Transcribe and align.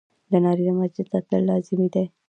د 0.31 0.33
نارينه 0.43 0.73
مسجد 0.79 1.05
ته 1.11 1.19
تلل 1.27 1.43
لازمي 1.49 1.87
دي. 1.93 2.05